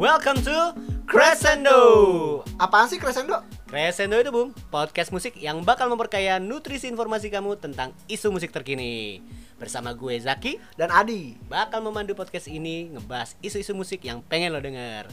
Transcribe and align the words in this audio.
Welcome 0.00 0.40
to 0.48 0.72
Crescendo. 1.04 2.40
Apaan 2.56 2.88
sih 2.88 2.96
Crescendo? 2.96 3.44
Crescendo 3.70 4.18
itu 4.18 4.34
bung, 4.34 4.50
podcast 4.66 5.14
musik 5.14 5.38
yang 5.38 5.62
bakal 5.62 5.86
memperkaya 5.86 6.42
nutrisi 6.42 6.90
informasi 6.90 7.30
kamu 7.30 7.54
tentang 7.54 7.94
isu 8.10 8.34
musik 8.34 8.50
terkini. 8.50 9.22
Bersama 9.62 9.94
gue 9.94 10.18
Zaki, 10.18 10.58
Dan 10.74 10.90
Adi. 10.90 11.38
bakal 11.46 11.78
memandu 11.78 12.18
podcast 12.18 12.50
ini 12.50 12.90
ngebahas 12.90 13.38
isu-isu 13.38 13.70
musik 13.78 14.02
yang 14.02 14.26
pengen 14.26 14.50
lo 14.50 14.58
denger. 14.58 15.06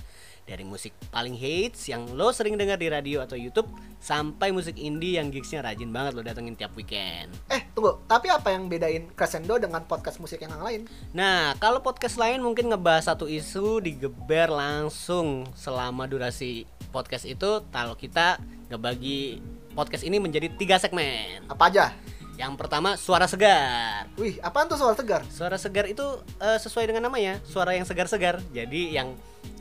Dari 0.50 0.66
musik 0.66 0.90
paling 1.14 1.38
hits 1.38 1.86
yang 1.86 2.10
lo 2.18 2.34
sering 2.34 2.58
dengar 2.58 2.82
di 2.82 2.90
radio 2.90 3.22
atau 3.22 3.38
YouTube, 3.38 3.70
sampai 4.02 4.50
musik 4.50 4.74
indie 4.82 5.22
yang 5.22 5.30
gigsnya 5.30 5.62
rajin 5.62 5.94
banget 5.94 6.18
lo 6.18 6.26
datengin 6.26 6.58
tiap 6.58 6.74
weekend. 6.74 7.30
Eh, 7.54 7.62
tunggu. 7.78 8.02
Tapi 8.10 8.34
apa 8.34 8.58
yang 8.58 8.66
bedain 8.66 9.06
Crescendo 9.14 9.54
dengan 9.62 9.86
podcast 9.86 10.18
musik 10.18 10.42
yang 10.42 10.58
lain? 10.58 10.90
Nah, 11.14 11.54
kalau 11.62 11.86
podcast 11.86 12.18
lain 12.18 12.42
mungkin 12.42 12.74
ngebahas 12.74 13.14
satu 13.14 13.30
isu 13.30 13.86
digeber 13.86 14.50
langsung 14.50 15.46
selama 15.54 16.10
durasi 16.10 16.66
podcast 16.98 17.30
itu. 17.30 17.62
Kalau 17.70 17.94
kita 17.94 18.42
ngebagi 18.74 19.38
podcast 19.78 20.02
ini 20.02 20.18
menjadi 20.18 20.50
tiga 20.58 20.82
segmen. 20.82 21.46
Apa 21.46 21.70
aja? 21.70 21.94
Yang 22.38 22.54
pertama 22.58 22.98
suara 22.98 23.30
segar. 23.30 24.10
Wih, 24.18 24.42
apaan 24.42 24.66
tuh 24.66 24.82
soal 24.82 24.98
tegar? 24.98 25.22
Suara 25.30 25.62
segar 25.62 25.86
itu 25.86 26.06
eh, 26.42 26.58
sesuai 26.58 26.90
dengan 26.90 27.06
namanya, 27.06 27.38
suara 27.46 27.78
yang 27.78 27.86
segar-segar. 27.86 28.42
Jadi 28.54 28.98
yang 28.98 29.14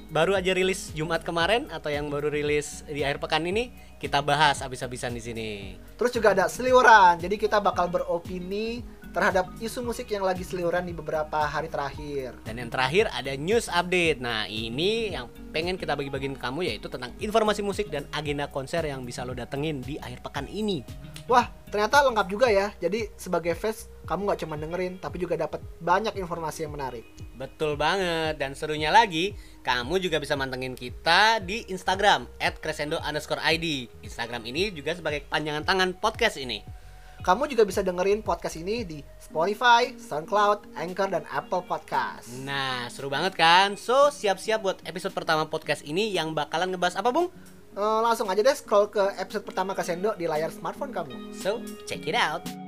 baru 0.09 0.37
aja 0.37 0.53
rilis 0.57 0.93
Jumat 0.97 1.25
kemarin 1.25 1.69
atau 1.69 1.93
yang 1.93 2.09
baru 2.09 2.33
rilis 2.33 2.87
di 2.87 3.03
akhir 3.03 3.19
pekan 3.19 3.43
ini 3.45 3.75
kita 3.97 4.21
bahas 4.21 4.61
habis-habisan 4.61 5.13
di 5.17 5.23
sini. 5.25 5.51
Terus 5.97 6.13
juga 6.13 6.37
ada 6.37 6.53
seliuran. 6.53 7.17
Jadi 7.17 7.41
kita 7.41 7.65
bakal 7.65 7.89
beropini 7.89 8.85
terhadap 9.17 9.49
isu 9.65 9.81
musik 9.81 10.13
yang 10.13 10.21
lagi 10.29 10.45
seliuran 10.45 10.85
di 10.85 10.93
beberapa 10.93 11.41
hari 11.49 11.73
terakhir. 11.73 12.37
Dan 12.45 12.61
yang 12.61 12.69
terakhir 12.69 13.09
ada 13.09 13.33
news 13.33 13.65
update. 13.73 14.21
Nah, 14.21 14.45
ini 14.45 15.17
yang 15.17 15.33
pengen 15.57 15.81
kita 15.81 15.97
bagi-bagiin 15.97 16.37
ke 16.37 16.41
kamu 16.45 16.69
yaitu 16.69 16.93
tentang 16.93 17.17
informasi 17.17 17.65
musik 17.65 17.89
dan 17.89 18.05
agenda 18.13 18.45
konser 18.53 18.85
yang 18.85 19.09
bisa 19.09 19.25
lo 19.25 19.33
datengin 19.33 19.81
di 19.81 19.97
akhir 19.97 20.21
pekan 20.21 20.45
ini. 20.53 20.85
Wah, 21.33 21.49
ternyata 21.73 22.05
lengkap 22.05 22.29
juga 22.29 22.53
ya. 22.53 22.77
Jadi 22.77 23.09
sebagai 23.17 23.57
fans, 23.57 23.89
kamu 24.05 24.29
nggak 24.29 24.41
cuma 24.45 24.61
dengerin, 24.61 25.01
tapi 25.01 25.17
juga 25.17 25.41
dapat 25.41 25.65
banyak 25.81 26.13
informasi 26.21 26.69
yang 26.69 26.77
menarik. 26.77 27.09
Betul 27.41 27.81
banget 27.81 28.37
dan 28.37 28.53
serunya 28.53 28.93
lagi 28.93 29.33
kamu 29.65 29.97
juga 29.97 30.21
bisa 30.21 30.37
mantengin 30.37 30.77
kita 30.77 31.41
di 31.41 31.65
Instagram 31.73 32.29
@crescendo 32.61 33.01
underscore 33.01 33.41
id. 33.49 33.89
Instagram 34.05 34.45
ini 34.45 34.77
juga 34.77 34.93
sebagai 34.93 35.25
panjangan 35.25 35.65
tangan 35.65 35.97
podcast 35.97 36.37
ini. 36.37 36.76
Kamu 37.25 37.49
juga 37.49 37.65
bisa 37.65 37.81
dengerin 37.81 38.21
podcast 38.21 38.57
ini 38.61 38.85
di 38.85 38.99
Spotify, 39.17 39.95
SoundCloud, 39.97 40.77
Anchor, 40.77 41.09
dan 41.11 41.25
Apple 41.31 41.65
Podcast. 41.65 42.29
Nah 42.45 42.87
seru 42.93 43.09
banget 43.09 43.39
kan? 43.39 43.75
So 43.79 44.13
siap-siap 44.13 44.61
buat 44.63 44.79
episode 44.85 45.15
pertama 45.15 45.49
podcast 45.49 45.83
ini 45.87 46.13
yang 46.13 46.37
bakalan 46.37 46.75
ngebahas 46.75 46.99
apa 46.99 47.11
bung? 47.11 47.29
Eh, 47.77 48.01
langsung 48.01 48.29
aja 48.33 48.41
deh 48.41 48.57
scroll 48.57 48.89
ke 48.89 49.05
episode 49.21 49.45
pertama 49.45 49.77
Crescendo 49.77 50.17
di 50.17 50.25
layar 50.25 50.49
smartphone 50.49 50.97
kamu. 50.97 51.33
So 51.37 51.61
check 51.85 52.09
it 52.09 52.17
out. 52.17 52.66